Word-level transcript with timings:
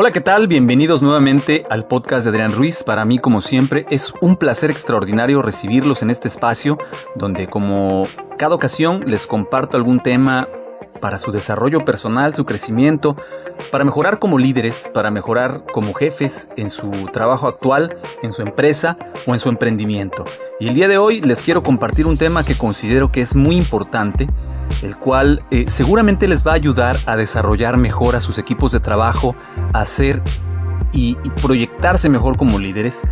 Hola, 0.00 0.12
¿qué 0.12 0.20
tal? 0.20 0.46
Bienvenidos 0.46 1.02
nuevamente 1.02 1.64
al 1.70 1.88
podcast 1.88 2.22
de 2.22 2.30
Adrián 2.30 2.52
Ruiz. 2.52 2.84
Para 2.84 3.04
mí, 3.04 3.18
como 3.18 3.40
siempre, 3.40 3.84
es 3.90 4.14
un 4.20 4.36
placer 4.36 4.70
extraordinario 4.70 5.42
recibirlos 5.42 6.04
en 6.04 6.10
este 6.10 6.28
espacio 6.28 6.78
donde, 7.16 7.48
como 7.48 8.06
cada 8.38 8.54
ocasión, 8.54 9.02
les 9.08 9.26
comparto 9.26 9.76
algún 9.76 9.98
tema 9.98 10.46
para 11.00 11.18
su 11.18 11.32
desarrollo 11.32 11.84
personal, 11.84 12.32
su 12.32 12.46
crecimiento, 12.46 13.16
para 13.72 13.82
mejorar 13.82 14.20
como 14.20 14.38
líderes, 14.38 14.88
para 14.94 15.10
mejorar 15.10 15.64
como 15.72 15.92
jefes 15.94 16.48
en 16.56 16.70
su 16.70 16.92
trabajo 17.12 17.48
actual, 17.48 17.96
en 18.22 18.32
su 18.32 18.42
empresa 18.42 18.96
o 19.26 19.34
en 19.34 19.40
su 19.40 19.48
emprendimiento. 19.48 20.24
Y 20.60 20.68
el 20.68 20.74
día 20.74 20.88
de 20.88 20.98
hoy 20.98 21.20
les 21.20 21.42
quiero 21.42 21.62
compartir 21.62 22.06
un 22.06 22.18
tema 22.18 22.44
que 22.44 22.56
considero 22.56 23.12
que 23.12 23.20
es 23.20 23.36
muy 23.36 23.56
importante, 23.56 24.28
el 24.82 24.96
cual 24.96 25.42
eh, 25.50 25.66
seguramente 25.68 26.26
les 26.26 26.46
va 26.46 26.52
a 26.52 26.56
ayudar 26.56 26.96
a 27.06 27.16
desarrollar 27.16 27.76
mejor 27.76 28.16
a 28.16 28.20
sus 28.20 28.38
equipos 28.38 28.72
de 28.72 28.80
trabajo, 28.80 29.36
a 29.72 29.80
hacer 29.80 30.22
y, 30.92 31.16
y 31.22 31.30
proyectarse 31.42 32.08
mejor 32.08 32.36
como 32.36 32.58
líderes. 32.58 33.02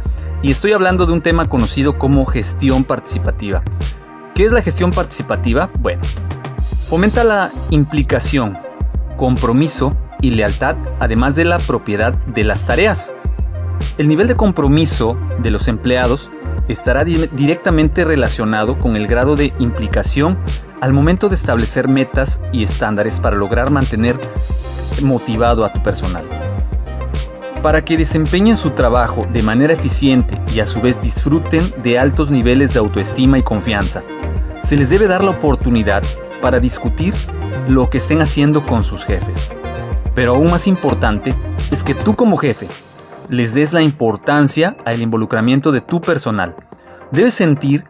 Y 0.42 0.51
estoy 0.51 0.73
hablando 0.73 1.06
de 1.06 1.12
un 1.12 1.23
tema 1.23 1.48
conocido 1.48 1.95
como 1.95 2.27
gestión 2.27 2.84
participativa. 2.84 3.62
¿Qué 4.34 4.45
es 4.45 4.52
la 4.52 4.62
gestión 4.62 4.90
participativa? 4.90 5.70
Bueno, 5.78 6.02
Fomenta 6.87 7.24
la 7.24 7.51
implicación, 7.70 8.56
compromiso 9.16 9.96
y 10.20 10.30
lealtad, 10.30 10.76
además 11.01 11.34
de 11.34 11.45
la 11.45 11.59
propiedad 11.59 12.12
de 12.12 12.45
las 12.45 12.65
tareas. 12.65 13.12
El 13.98 14.06
nivel 14.06 14.28
de 14.28 14.37
compromiso 14.37 15.18
de 15.42 15.51
los 15.51 15.66
empleados 15.66 16.30
estará 16.69 17.05
directamente 17.05 18.05
relacionado 18.05 18.79
con 18.79 18.97
el 18.97 19.07
grado 19.07 19.37
de 19.37 19.52
implicación 19.59 20.38
al 20.80 20.93
momento 20.93 21.29
de 21.29 21.34
establecer 21.34 21.88
metas 21.88 22.41
y 22.52 22.62
estándares 22.62 23.20
para 23.20 23.37
lograr 23.37 23.70
mantener 23.70 24.16
motivado 25.02 25.65
a 25.65 25.73
tu 25.73 25.82
personal. 25.82 26.24
Para 27.63 27.85
que 27.85 27.96
desempeñen 27.96 28.57
su 28.57 28.71
trabajo 28.71 29.27
de 29.32 29.43
manera 29.43 29.73
eficiente 29.73 30.40
y 30.55 30.60
a 30.60 30.66
su 30.66 30.80
vez 30.80 31.01
disfruten 31.01 31.73
de 31.82 31.99
altos 31.99 32.30
niveles 32.30 32.74
de 32.74 32.79
autoestima 32.79 33.38
y 33.38 33.43
confianza, 33.43 34.02
se 34.62 34.77
les 34.77 34.90
debe 34.90 35.09
dar 35.09 35.24
la 35.24 35.33
oportunidad 35.33 36.02
para 36.40 36.60
discutir 36.60 37.15
lo 37.68 37.90
que 37.90 37.99
estén 37.99 38.21
haciendo 38.21 38.65
con 38.65 38.85
sus 38.85 39.05
jefes. 39.05 39.51
Pero 40.15 40.35
aún 40.35 40.51
más 40.51 40.66
importante 40.66 41.35
es 41.71 41.83
que 41.83 41.95
tú 41.95 42.15
como 42.15 42.37
jefe 42.37 42.68
les 43.29 43.55
des 43.55 43.73
la 43.73 43.82
importancia 43.82 44.77
al 44.85 45.02
involucramiento 45.02 45.73
de 45.73 45.80
tu 45.80 46.01
personal. 46.01 46.57
Debes 47.10 47.35
sentir 47.35 47.85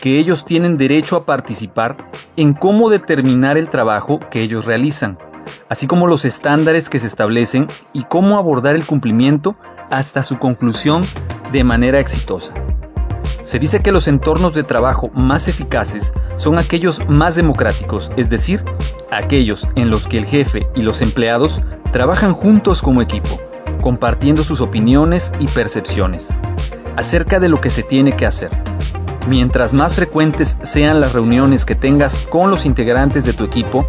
que 0.00 0.18
ellos 0.18 0.44
tienen 0.44 0.76
derecho 0.76 1.16
a 1.16 1.26
participar 1.26 1.96
en 2.36 2.54
cómo 2.54 2.90
determinar 2.90 3.58
el 3.58 3.68
trabajo 3.68 4.20
que 4.30 4.42
ellos 4.42 4.64
realizan, 4.64 5.18
así 5.68 5.86
como 5.86 6.06
los 6.06 6.24
estándares 6.24 6.88
que 6.88 6.98
se 6.98 7.06
establecen 7.06 7.68
y 7.92 8.04
cómo 8.04 8.38
abordar 8.38 8.74
el 8.74 8.86
cumplimiento 8.86 9.56
hasta 9.90 10.22
su 10.22 10.38
conclusión 10.38 11.02
de 11.52 11.64
manera 11.64 11.98
exitosa. 11.98 12.54
Se 13.44 13.58
dice 13.58 13.82
que 13.82 13.92
los 13.92 14.06
entornos 14.06 14.54
de 14.54 14.62
trabajo 14.62 15.10
más 15.14 15.48
eficaces 15.48 16.12
son 16.36 16.58
aquellos 16.58 17.08
más 17.08 17.34
democráticos, 17.34 18.12
es 18.16 18.30
decir, 18.30 18.64
aquellos 19.10 19.68
en 19.74 19.90
los 19.90 20.06
que 20.06 20.18
el 20.18 20.26
jefe 20.26 20.66
y 20.76 20.82
los 20.82 21.02
empleados 21.02 21.60
trabajan 21.92 22.32
juntos 22.32 22.82
como 22.82 23.02
equipo, 23.02 23.40
compartiendo 23.82 24.42
sus 24.44 24.62
opiniones 24.62 25.34
y 25.38 25.46
percepciones 25.48 26.34
acerca 26.96 27.38
de 27.38 27.50
lo 27.50 27.60
que 27.60 27.68
se 27.68 27.82
tiene 27.82 28.16
que 28.16 28.24
hacer. 28.24 28.50
Mientras 29.28 29.74
más 29.74 29.94
frecuentes 29.94 30.56
sean 30.62 31.00
las 31.00 31.12
reuniones 31.12 31.64
que 31.64 31.74
tengas 31.74 32.20
con 32.20 32.50
los 32.50 32.64
integrantes 32.64 33.24
de 33.24 33.34
tu 33.34 33.44
equipo, 33.44 33.86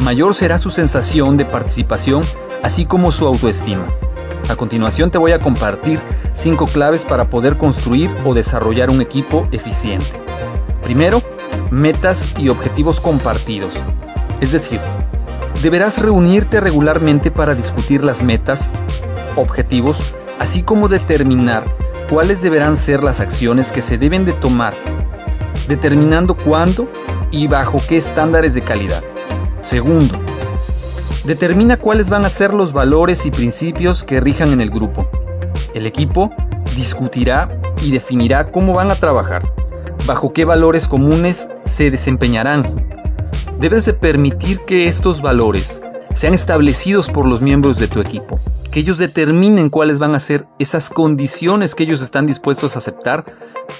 mayor 0.00 0.34
será 0.34 0.58
su 0.58 0.70
sensación 0.70 1.36
de 1.36 1.44
participación, 1.44 2.22
así 2.62 2.84
como 2.84 3.10
su 3.10 3.26
autoestima. 3.26 3.86
A 4.48 4.54
continuación 4.56 5.10
te 5.10 5.18
voy 5.18 5.32
a 5.32 5.40
compartir 5.40 6.00
5 6.32 6.66
claves 6.66 7.04
para 7.04 7.30
poder 7.30 7.56
construir 7.56 8.10
o 8.24 8.32
desarrollar 8.32 8.90
un 8.90 9.00
equipo 9.00 9.48
eficiente. 9.50 10.06
Primero, 10.82 11.20
metas 11.70 12.28
y 12.38 12.48
objetivos 12.48 13.00
compartidos. 13.00 13.74
Es 14.40 14.52
decir, 14.52 14.80
deberás 15.62 15.98
reunirte 15.98 16.60
regularmente 16.60 17.32
para 17.32 17.56
discutir 17.56 18.04
las 18.04 18.22
metas, 18.22 18.70
objetivos, 19.36 20.14
así 20.38 20.62
como 20.62 20.88
determinar 20.88 21.66
cuáles 22.10 22.42
deberán 22.42 22.76
ser 22.76 23.02
las 23.02 23.20
acciones 23.20 23.72
que 23.72 23.82
se 23.82 23.98
deben 23.98 24.24
de 24.24 24.32
tomar, 24.32 24.74
determinando 25.68 26.36
cuándo 26.36 26.88
y 27.30 27.46
bajo 27.46 27.80
qué 27.88 27.96
estándares 27.96 28.54
de 28.54 28.62
calidad. 28.62 29.02
Segundo, 29.60 30.18
Determina 31.26 31.76
cuáles 31.76 32.08
van 32.08 32.24
a 32.24 32.28
ser 32.28 32.54
los 32.54 32.72
valores 32.72 33.26
y 33.26 33.32
principios 33.32 34.04
que 34.04 34.20
rijan 34.20 34.52
en 34.52 34.60
el 34.60 34.70
grupo. 34.70 35.08
El 35.74 35.84
equipo 35.84 36.30
discutirá 36.76 37.60
y 37.82 37.90
definirá 37.90 38.52
cómo 38.52 38.74
van 38.74 38.92
a 38.92 38.94
trabajar, 38.94 39.52
bajo 40.06 40.32
qué 40.32 40.44
valores 40.44 40.86
comunes 40.86 41.50
se 41.64 41.90
desempeñarán. 41.90 42.64
Debes 43.58 43.86
de 43.86 43.94
permitir 43.94 44.60
que 44.66 44.86
estos 44.86 45.20
valores 45.20 45.82
sean 46.14 46.32
establecidos 46.32 47.10
por 47.10 47.26
los 47.26 47.42
miembros 47.42 47.76
de 47.76 47.88
tu 47.88 48.00
equipo, 48.00 48.38
que 48.76 48.80
ellos 48.80 48.98
determinen 48.98 49.70
cuáles 49.70 49.98
van 49.98 50.14
a 50.14 50.20
ser 50.20 50.46
esas 50.58 50.90
condiciones 50.90 51.74
que 51.74 51.84
ellos 51.84 52.02
están 52.02 52.26
dispuestos 52.26 52.74
a 52.74 52.78
aceptar 52.80 53.24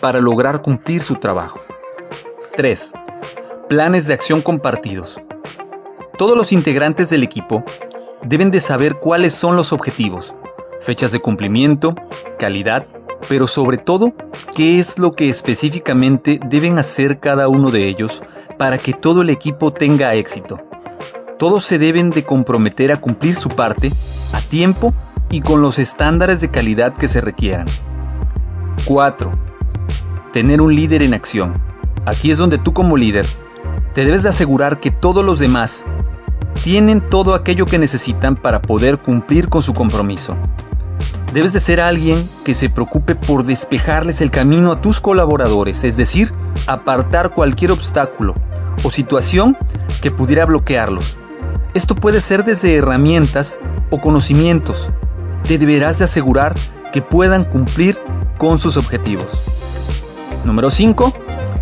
para 0.00 0.22
lograr 0.22 0.62
cumplir 0.62 1.02
su 1.02 1.16
trabajo. 1.16 1.60
3. 2.54 2.94
Planes 3.68 4.06
de 4.06 4.14
acción 4.14 4.40
compartidos. 4.40 5.20
Todos 6.16 6.34
los 6.34 6.50
integrantes 6.50 7.10
del 7.10 7.22
equipo 7.22 7.62
deben 8.22 8.50
de 8.50 8.62
saber 8.62 8.94
cuáles 8.94 9.34
son 9.34 9.54
los 9.54 9.70
objetivos, 9.74 10.34
fechas 10.80 11.12
de 11.12 11.20
cumplimiento, 11.20 11.94
calidad, 12.38 12.86
pero 13.28 13.46
sobre 13.46 13.76
todo 13.76 14.14
qué 14.54 14.78
es 14.78 14.98
lo 14.98 15.12
que 15.12 15.28
específicamente 15.28 16.40
deben 16.48 16.78
hacer 16.78 17.20
cada 17.20 17.48
uno 17.48 17.70
de 17.70 17.86
ellos 17.86 18.22
para 18.56 18.78
que 18.78 18.94
todo 18.94 19.20
el 19.20 19.28
equipo 19.28 19.74
tenga 19.74 20.14
éxito. 20.14 20.58
Todos 21.38 21.64
se 21.64 21.78
deben 21.78 22.08
de 22.08 22.24
comprometer 22.24 22.92
a 22.92 22.98
cumplir 22.98 23.34
su 23.34 23.50
parte 23.50 23.92
tiempo 24.46 24.94
y 25.30 25.40
con 25.40 25.60
los 25.60 25.78
estándares 25.78 26.40
de 26.40 26.50
calidad 26.50 26.94
que 26.94 27.08
se 27.08 27.20
requieran. 27.20 27.66
4. 28.84 29.32
Tener 30.32 30.60
un 30.60 30.74
líder 30.74 31.02
en 31.02 31.14
acción. 31.14 31.54
Aquí 32.06 32.30
es 32.30 32.38
donde 32.38 32.58
tú 32.58 32.72
como 32.72 32.96
líder 32.96 33.26
te 33.96 34.04
debes 34.04 34.22
de 34.22 34.28
asegurar 34.28 34.78
que 34.78 34.90
todos 34.90 35.24
los 35.24 35.38
demás 35.38 35.86
tienen 36.62 37.00
todo 37.00 37.34
aquello 37.34 37.64
que 37.64 37.78
necesitan 37.78 38.36
para 38.36 38.60
poder 38.60 38.98
cumplir 38.98 39.48
con 39.48 39.62
su 39.62 39.72
compromiso. 39.72 40.36
Debes 41.32 41.52
de 41.52 41.60
ser 41.60 41.80
alguien 41.80 42.28
que 42.44 42.54
se 42.54 42.68
preocupe 42.68 43.14
por 43.14 43.44
despejarles 43.44 44.20
el 44.20 44.30
camino 44.30 44.70
a 44.70 44.80
tus 44.80 45.00
colaboradores, 45.00 45.82
es 45.84 45.96
decir, 45.96 46.32
apartar 46.66 47.30
cualquier 47.30 47.72
obstáculo 47.72 48.34
o 48.82 48.90
situación 48.90 49.56
que 50.02 50.10
pudiera 50.10 50.44
bloquearlos. 50.44 51.16
Esto 51.72 51.94
puede 51.94 52.20
ser 52.20 52.44
desde 52.44 52.76
herramientas 52.76 53.58
o 53.90 54.00
conocimientos. 54.00 54.90
Te 55.44 55.58
deberás 55.58 55.98
de 55.98 56.04
asegurar 56.04 56.54
que 56.92 57.02
puedan 57.02 57.44
cumplir 57.44 57.98
con 58.38 58.58
sus 58.58 58.76
objetivos. 58.76 59.42
Número 60.44 60.70
5. 60.70 61.12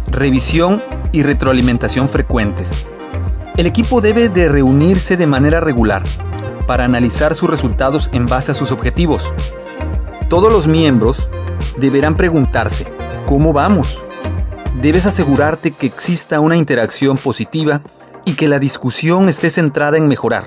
Revisión 0.09 0.83
y 1.13 1.23
retroalimentación 1.23 2.09
frecuentes. 2.09 2.87
El 3.57 3.67
equipo 3.67 4.01
debe 4.01 4.29
de 4.29 4.49
reunirse 4.49 5.17
de 5.17 5.27
manera 5.27 5.61
regular 5.61 6.03
para 6.67 6.85
analizar 6.85 7.35
sus 7.35 7.49
resultados 7.49 8.11
en 8.13 8.27
base 8.27 8.53
a 8.53 8.55
sus 8.55 8.73
objetivos. 8.73 9.33
Todos 10.29 10.53
los 10.53 10.67
miembros 10.67 11.31
deberán 11.77 12.17
preguntarse, 12.17 12.87
¿cómo 13.27 13.53
vamos? 13.53 14.05
Debes 14.81 15.07
asegurarte 15.07 15.71
que 15.71 15.87
exista 15.87 16.41
una 16.41 16.57
interacción 16.57 17.17
positiva 17.17 17.83
y 18.25 18.35
que 18.35 18.49
la 18.49 18.59
discusión 18.59 19.29
esté 19.29 19.51
centrada 19.51 19.99
en 19.99 20.09
mejorar 20.09 20.45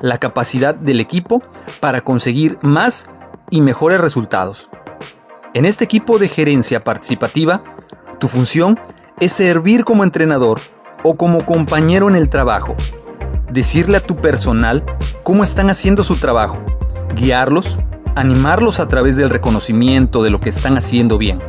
la 0.00 0.18
capacidad 0.18 0.74
del 0.74 1.00
equipo 1.00 1.42
para 1.80 2.00
conseguir 2.00 2.58
más 2.62 3.08
y 3.50 3.60
mejores 3.60 4.00
resultados. 4.00 4.70
En 5.54 5.64
este 5.64 5.84
equipo 5.84 6.18
de 6.18 6.28
gerencia 6.28 6.84
participativa, 6.84 7.62
tu 8.18 8.28
función 8.28 8.78
es 9.18 9.32
servir 9.32 9.84
como 9.84 10.04
entrenador 10.04 10.60
o 11.02 11.16
como 11.16 11.44
compañero 11.44 12.08
en 12.08 12.16
el 12.16 12.30
trabajo. 12.30 12.76
Decirle 13.50 13.96
a 13.96 14.00
tu 14.00 14.16
personal 14.16 14.84
cómo 15.22 15.42
están 15.42 15.70
haciendo 15.70 16.04
su 16.04 16.16
trabajo, 16.16 16.64
guiarlos, 17.16 17.80
animarlos 18.14 18.80
a 18.80 18.88
través 18.88 19.16
del 19.16 19.30
reconocimiento 19.30 20.22
de 20.22 20.30
lo 20.30 20.40
que 20.40 20.48
están 20.48 20.76
haciendo 20.76 21.18
bien. 21.18 21.40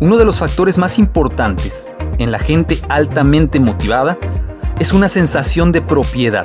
Uno 0.00 0.16
de 0.16 0.24
los 0.24 0.38
factores 0.38 0.78
más 0.78 0.98
importantes 0.98 1.88
en 2.18 2.30
la 2.30 2.38
gente 2.38 2.80
altamente 2.88 3.58
motivada 3.58 4.16
es 4.78 4.92
una 4.92 5.08
sensación 5.08 5.72
de 5.72 5.82
propiedad. 5.82 6.44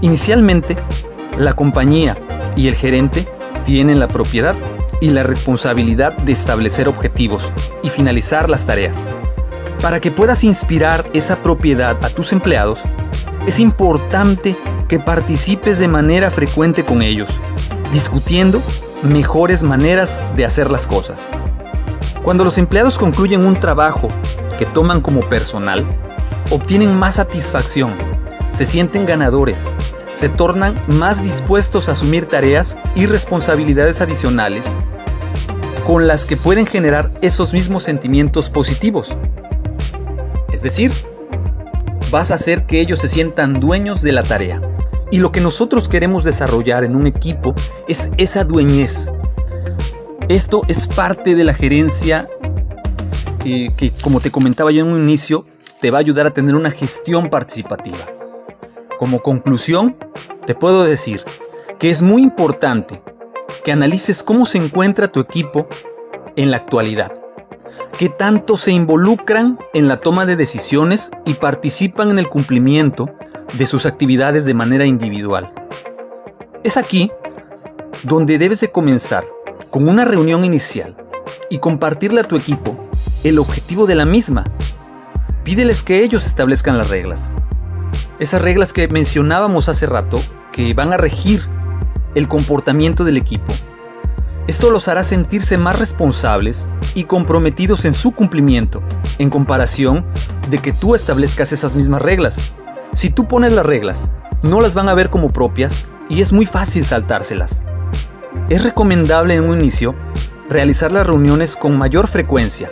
Inicialmente, 0.00 0.76
la 1.38 1.54
compañía 1.54 2.16
y 2.56 2.68
el 2.68 2.74
gerente 2.74 3.28
tienen 3.64 4.00
la 4.00 4.08
propiedad 4.08 4.54
y 5.00 5.10
la 5.10 5.22
responsabilidad 5.22 6.16
de 6.18 6.32
establecer 6.32 6.88
objetivos 6.88 7.52
y 7.82 7.90
finalizar 7.90 8.48
las 8.48 8.66
tareas. 8.66 9.04
Para 9.80 10.00
que 10.00 10.10
puedas 10.10 10.44
inspirar 10.44 11.08
esa 11.12 11.42
propiedad 11.42 12.02
a 12.04 12.08
tus 12.08 12.32
empleados, 12.32 12.84
es 13.46 13.60
importante 13.60 14.56
que 14.88 14.98
participes 14.98 15.78
de 15.78 15.88
manera 15.88 16.30
frecuente 16.30 16.84
con 16.84 17.02
ellos, 17.02 17.40
discutiendo 17.92 18.62
mejores 19.02 19.62
maneras 19.62 20.24
de 20.36 20.46
hacer 20.46 20.70
las 20.70 20.86
cosas. 20.86 21.28
Cuando 22.22 22.44
los 22.44 22.56
empleados 22.56 22.96
concluyen 22.96 23.44
un 23.44 23.60
trabajo 23.60 24.08
que 24.58 24.64
toman 24.64 25.02
como 25.02 25.20
personal, 25.28 25.86
obtienen 26.50 26.96
más 26.98 27.16
satisfacción, 27.16 27.92
se 28.54 28.66
sienten 28.66 29.04
ganadores, 29.04 29.72
se 30.12 30.28
tornan 30.28 30.80
más 30.86 31.24
dispuestos 31.24 31.88
a 31.88 31.92
asumir 31.92 32.26
tareas 32.26 32.78
y 32.94 33.06
responsabilidades 33.06 34.00
adicionales 34.00 34.78
con 35.84 36.06
las 36.06 36.24
que 36.24 36.36
pueden 36.36 36.64
generar 36.64 37.12
esos 37.20 37.52
mismos 37.52 37.82
sentimientos 37.82 38.50
positivos. 38.50 39.18
Es 40.52 40.62
decir, 40.62 40.92
vas 42.12 42.30
a 42.30 42.36
hacer 42.36 42.64
que 42.64 42.80
ellos 42.80 43.00
se 43.00 43.08
sientan 43.08 43.58
dueños 43.58 44.02
de 44.02 44.12
la 44.12 44.22
tarea. 44.22 44.62
Y 45.10 45.18
lo 45.18 45.32
que 45.32 45.40
nosotros 45.40 45.88
queremos 45.88 46.22
desarrollar 46.22 46.84
en 46.84 46.94
un 46.94 47.08
equipo 47.08 47.54
es 47.88 48.12
esa 48.18 48.44
dueñez. 48.44 49.10
Esto 50.28 50.62
es 50.68 50.86
parte 50.86 51.34
de 51.34 51.42
la 51.42 51.54
gerencia 51.54 52.28
eh, 53.44 53.70
que, 53.76 53.90
como 53.90 54.20
te 54.20 54.30
comentaba 54.30 54.70
yo 54.70 54.84
en 54.84 54.92
un 54.92 55.02
inicio, 55.02 55.44
te 55.80 55.90
va 55.90 55.98
a 55.98 56.00
ayudar 56.00 56.28
a 56.28 56.30
tener 56.30 56.54
una 56.54 56.70
gestión 56.70 57.28
participativa. 57.28 58.13
Como 59.04 59.20
conclusión, 59.20 59.98
te 60.46 60.54
puedo 60.54 60.82
decir 60.82 61.22
que 61.78 61.90
es 61.90 62.00
muy 62.00 62.22
importante 62.22 63.02
que 63.62 63.70
analices 63.70 64.22
cómo 64.22 64.46
se 64.46 64.56
encuentra 64.56 65.12
tu 65.12 65.20
equipo 65.20 65.68
en 66.36 66.50
la 66.50 66.56
actualidad, 66.56 67.12
qué 67.98 68.08
tanto 68.08 68.56
se 68.56 68.72
involucran 68.72 69.58
en 69.74 69.88
la 69.88 69.98
toma 69.98 70.24
de 70.24 70.36
decisiones 70.36 71.10
y 71.26 71.34
participan 71.34 72.12
en 72.12 72.18
el 72.18 72.30
cumplimiento 72.30 73.10
de 73.52 73.66
sus 73.66 73.84
actividades 73.84 74.46
de 74.46 74.54
manera 74.54 74.86
individual. 74.86 75.52
Es 76.62 76.78
aquí 76.78 77.12
donde 78.04 78.38
debes 78.38 78.60
de 78.60 78.72
comenzar 78.72 79.26
con 79.68 79.86
una 79.86 80.06
reunión 80.06 80.46
inicial 80.46 80.96
y 81.50 81.58
compartirle 81.58 82.22
a 82.22 82.26
tu 82.26 82.36
equipo 82.36 82.74
el 83.22 83.38
objetivo 83.38 83.86
de 83.86 83.96
la 83.96 84.06
misma. 84.06 84.44
Pídeles 85.44 85.82
que 85.82 86.02
ellos 86.02 86.24
establezcan 86.24 86.78
las 86.78 86.88
reglas. 86.88 87.34
Esas 88.20 88.42
reglas 88.42 88.72
que 88.72 88.86
mencionábamos 88.86 89.68
hace 89.68 89.86
rato 89.86 90.20
que 90.52 90.72
van 90.72 90.92
a 90.92 90.96
regir 90.96 91.48
el 92.14 92.28
comportamiento 92.28 93.02
del 93.02 93.16
equipo. 93.16 93.52
Esto 94.46 94.70
los 94.70 94.86
hará 94.86 95.02
sentirse 95.02 95.58
más 95.58 95.78
responsables 95.78 96.66
y 96.94 97.04
comprometidos 97.04 97.84
en 97.84 97.94
su 97.94 98.12
cumplimiento, 98.12 98.82
en 99.18 99.30
comparación 99.30 100.06
de 100.48 100.58
que 100.58 100.72
tú 100.72 100.94
establezcas 100.94 101.52
esas 101.52 101.74
mismas 101.74 102.02
reglas. 102.02 102.52
Si 102.92 103.10
tú 103.10 103.26
pones 103.26 103.52
las 103.52 103.66
reglas, 103.66 104.12
no 104.44 104.60
las 104.60 104.74
van 104.74 104.88
a 104.88 104.94
ver 104.94 105.10
como 105.10 105.32
propias 105.32 105.86
y 106.08 106.20
es 106.20 106.32
muy 106.32 106.46
fácil 106.46 106.84
saltárselas. 106.84 107.64
Es 108.48 108.62
recomendable 108.62 109.34
en 109.34 109.42
un 109.42 109.58
inicio 109.58 109.96
realizar 110.48 110.92
las 110.92 111.06
reuniones 111.06 111.56
con 111.56 111.76
mayor 111.76 112.06
frecuencia. 112.06 112.70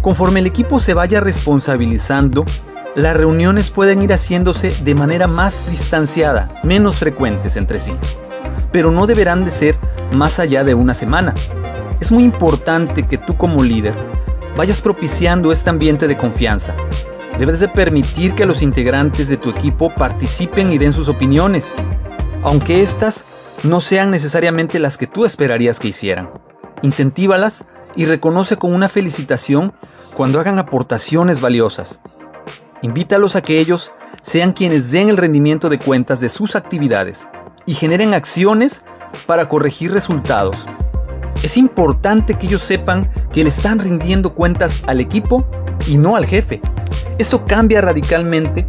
Conforme 0.00 0.40
el 0.40 0.46
equipo 0.46 0.80
se 0.80 0.94
vaya 0.94 1.20
responsabilizando, 1.20 2.44
las 2.94 3.16
reuniones 3.16 3.70
pueden 3.70 4.02
ir 4.02 4.12
haciéndose 4.12 4.74
de 4.82 4.94
manera 4.94 5.26
más 5.26 5.64
distanciada, 5.68 6.54
menos 6.62 6.96
frecuentes 6.96 7.56
entre 7.56 7.80
sí 7.80 7.92
pero 8.72 8.90
no 8.90 9.06
deberán 9.06 9.44
de 9.44 9.50
ser 9.50 9.78
más 10.12 10.38
allá 10.38 10.64
de 10.64 10.74
una 10.74 10.94
semana. 10.94 11.34
Es 12.00 12.12
muy 12.12 12.24
importante 12.24 13.06
que 13.06 13.18
tú 13.18 13.36
como 13.36 13.62
líder 13.62 13.94
vayas 14.56 14.80
propiciando 14.80 15.52
este 15.52 15.70
ambiente 15.70 16.08
de 16.08 16.16
confianza. 16.16 16.74
Debes 17.38 17.60
de 17.60 17.68
permitir 17.68 18.34
que 18.34 18.46
los 18.46 18.62
integrantes 18.62 19.28
de 19.28 19.36
tu 19.36 19.50
equipo 19.50 19.90
participen 19.90 20.72
y 20.72 20.78
den 20.78 20.92
sus 20.92 21.08
opiniones, 21.08 21.74
aunque 22.42 22.80
éstas 22.80 23.26
no 23.62 23.80
sean 23.80 24.10
necesariamente 24.10 24.78
las 24.78 24.98
que 24.98 25.06
tú 25.06 25.24
esperarías 25.24 25.78
que 25.78 25.88
hicieran. 25.88 26.30
Incentívalas 26.82 27.66
y 27.94 28.06
reconoce 28.06 28.56
con 28.56 28.74
una 28.74 28.88
felicitación 28.88 29.74
cuando 30.16 30.40
hagan 30.40 30.58
aportaciones 30.58 31.40
valiosas. 31.40 32.00
Invítalos 32.82 33.36
a 33.36 33.42
que 33.42 33.60
ellos 33.60 33.92
sean 34.22 34.52
quienes 34.52 34.90
den 34.90 35.10
el 35.10 35.18
rendimiento 35.18 35.68
de 35.68 35.78
cuentas 35.78 36.20
de 36.20 36.30
sus 36.30 36.56
actividades 36.56 37.28
y 37.66 37.74
generen 37.74 38.14
acciones 38.14 38.82
para 39.26 39.48
corregir 39.48 39.92
resultados. 39.92 40.66
Es 41.42 41.56
importante 41.56 42.34
que 42.34 42.46
ellos 42.46 42.62
sepan 42.62 43.10
que 43.32 43.42
le 43.42 43.50
están 43.50 43.78
rindiendo 43.78 44.34
cuentas 44.34 44.82
al 44.86 45.00
equipo 45.00 45.44
y 45.86 45.98
no 45.98 46.16
al 46.16 46.24
jefe. 46.24 46.60
Esto 47.18 47.44
cambia 47.46 47.82
radicalmente 47.82 48.66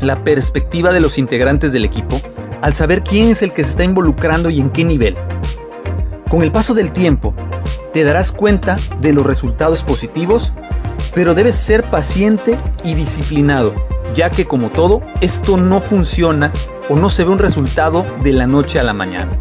la 0.00 0.24
perspectiva 0.24 0.92
de 0.92 1.00
los 1.00 1.18
integrantes 1.18 1.72
del 1.72 1.84
equipo 1.84 2.20
al 2.60 2.74
saber 2.74 3.02
quién 3.02 3.30
es 3.30 3.42
el 3.42 3.52
que 3.52 3.62
se 3.62 3.70
está 3.70 3.84
involucrando 3.84 4.50
y 4.50 4.60
en 4.60 4.70
qué 4.70 4.84
nivel. 4.84 5.16
Con 6.28 6.42
el 6.42 6.50
paso 6.50 6.74
del 6.74 6.92
tiempo, 6.92 7.34
te 7.92 8.02
darás 8.02 8.32
cuenta 8.32 8.76
de 9.00 9.12
los 9.12 9.24
resultados 9.24 9.82
positivos, 9.84 10.52
pero 11.14 11.34
debes 11.34 11.54
ser 11.54 11.84
paciente 11.84 12.58
y 12.82 12.94
disciplinado, 12.94 13.74
ya 14.14 14.30
que 14.30 14.46
como 14.46 14.70
todo, 14.70 15.02
esto 15.20 15.56
no 15.56 15.80
funciona 15.80 16.52
o 16.88 16.96
no 16.96 17.08
se 17.08 17.24
ve 17.24 17.30
un 17.30 17.38
resultado 17.38 18.04
de 18.22 18.32
la 18.32 18.46
noche 18.46 18.78
a 18.78 18.82
la 18.82 18.92
mañana. 18.92 19.38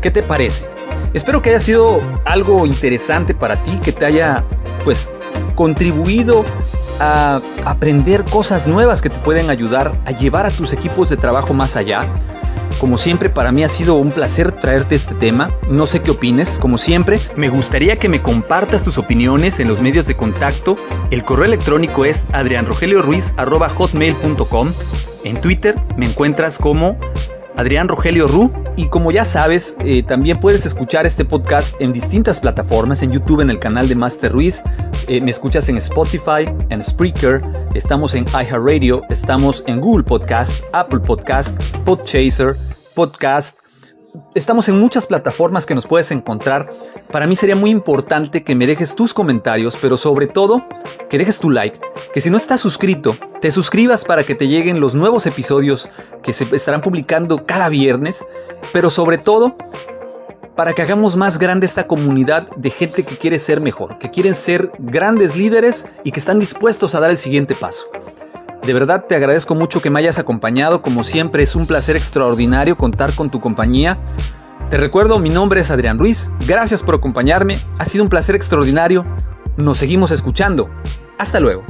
¿Qué 0.00 0.10
te 0.10 0.22
parece? 0.22 0.68
Espero 1.12 1.42
que 1.42 1.50
haya 1.50 1.60
sido 1.60 2.00
algo 2.24 2.66
interesante 2.66 3.34
para 3.34 3.62
ti, 3.62 3.78
que 3.82 3.92
te 3.92 4.04
haya 4.04 4.44
pues 4.84 5.08
contribuido 5.54 6.44
a 7.00 7.40
aprender 7.64 8.24
cosas 8.24 8.66
nuevas 8.66 9.00
que 9.00 9.10
te 9.10 9.18
pueden 9.20 9.50
ayudar 9.50 9.96
a 10.06 10.10
llevar 10.10 10.46
a 10.46 10.50
tus 10.50 10.72
equipos 10.72 11.10
de 11.10 11.16
trabajo 11.16 11.54
más 11.54 11.76
allá. 11.76 12.08
Como 12.80 12.98
siempre, 12.98 13.30
para 13.30 13.52
mí 13.52 13.62
ha 13.64 13.68
sido 13.68 13.94
un 13.94 14.10
placer 14.10 14.52
traerte 14.52 14.94
este 14.94 15.14
tema. 15.14 15.50
No 15.68 15.86
sé 15.86 16.02
qué 16.02 16.10
opines. 16.10 16.58
Como 16.58 16.76
siempre, 16.78 17.20
me 17.36 17.48
gustaría 17.48 17.96
que 17.96 18.08
me 18.08 18.22
compartas 18.22 18.84
tus 18.84 18.98
opiniones 18.98 19.60
en 19.60 19.68
los 19.68 19.80
medios 19.80 20.06
de 20.06 20.16
contacto. 20.16 20.76
El 21.10 21.24
correo 21.24 21.46
electrónico 21.46 22.04
es 22.04 22.26
adrianrogelioruiz.hotmail.com 22.32 24.74
en 25.24 25.40
Twitter 25.40 25.74
me 25.96 26.06
encuentras 26.06 26.58
como 26.58 26.98
Adrián. 27.56 27.88
Y 28.76 28.88
como 28.88 29.12
ya 29.12 29.24
sabes, 29.24 29.76
eh, 29.80 30.02
también 30.02 30.40
puedes 30.40 30.66
escuchar 30.66 31.06
este 31.06 31.24
podcast 31.24 31.80
en 31.80 31.92
distintas 31.92 32.40
plataformas, 32.40 33.02
en 33.02 33.12
YouTube 33.12 33.40
en 33.40 33.50
el 33.50 33.60
canal 33.60 33.88
de 33.88 33.94
Master 33.94 34.32
Ruiz, 34.32 34.64
eh, 35.06 35.20
me 35.20 35.30
escuchas 35.30 35.68
en 35.68 35.76
Spotify, 35.76 36.50
en 36.70 36.82
Spreaker, 36.82 37.42
estamos 37.74 38.14
en 38.14 38.24
iHeartRadio, 38.26 39.02
estamos 39.10 39.62
en 39.68 39.80
Google 39.80 40.04
Podcast, 40.04 40.64
Apple 40.72 41.00
Podcast, 41.00 41.56
Podchaser, 41.84 42.56
Podcast, 42.94 43.63
Estamos 44.34 44.68
en 44.68 44.78
muchas 44.78 45.06
plataformas 45.06 45.66
que 45.66 45.74
nos 45.74 45.86
puedes 45.86 46.12
encontrar. 46.12 46.68
Para 47.10 47.26
mí 47.26 47.34
sería 47.34 47.56
muy 47.56 47.70
importante 47.70 48.44
que 48.44 48.54
me 48.54 48.66
dejes 48.66 48.94
tus 48.94 49.12
comentarios, 49.12 49.76
pero 49.80 49.96
sobre 49.96 50.28
todo 50.28 50.64
que 51.10 51.18
dejes 51.18 51.40
tu 51.40 51.50
like, 51.50 51.80
que 52.12 52.20
si 52.20 52.30
no 52.30 52.36
estás 52.36 52.60
suscrito, 52.60 53.16
te 53.40 53.50
suscribas 53.50 54.04
para 54.04 54.24
que 54.24 54.36
te 54.36 54.46
lleguen 54.46 54.78
los 54.78 54.94
nuevos 54.94 55.26
episodios 55.26 55.88
que 56.22 56.32
se 56.32 56.46
estarán 56.52 56.80
publicando 56.80 57.44
cada 57.44 57.68
viernes, 57.68 58.24
pero 58.72 58.88
sobre 58.88 59.18
todo 59.18 59.56
para 60.54 60.72
que 60.74 60.82
hagamos 60.82 61.16
más 61.16 61.38
grande 61.38 61.66
esta 61.66 61.88
comunidad 61.88 62.48
de 62.56 62.70
gente 62.70 63.04
que 63.04 63.18
quiere 63.18 63.40
ser 63.40 63.60
mejor, 63.60 63.98
que 63.98 64.10
quieren 64.10 64.36
ser 64.36 64.70
grandes 64.78 65.34
líderes 65.34 65.86
y 66.04 66.12
que 66.12 66.20
están 66.20 66.38
dispuestos 66.38 66.94
a 66.94 67.00
dar 67.00 67.10
el 67.10 67.18
siguiente 67.18 67.56
paso. 67.56 67.86
De 68.66 68.72
verdad 68.72 69.04
te 69.06 69.14
agradezco 69.14 69.54
mucho 69.54 69.82
que 69.82 69.90
me 69.90 69.98
hayas 69.98 70.18
acompañado, 70.18 70.80
como 70.80 71.04
siempre 71.04 71.42
es 71.42 71.54
un 71.54 71.66
placer 71.66 71.96
extraordinario 71.96 72.78
contar 72.78 73.14
con 73.14 73.30
tu 73.30 73.38
compañía. 73.38 73.98
Te 74.70 74.78
recuerdo, 74.78 75.18
mi 75.18 75.28
nombre 75.28 75.60
es 75.60 75.70
Adrián 75.70 75.98
Ruiz, 75.98 76.30
gracias 76.46 76.82
por 76.82 76.94
acompañarme, 76.94 77.58
ha 77.78 77.84
sido 77.84 78.04
un 78.04 78.08
placer 78.08 78.34
extraordinario, 78.34 79.04
nos 79.58 79.76
seguimos 79.76 80.10
escuchando, 80.12 80.70
hasta 81.18 81.40
luego. 81.40 81.66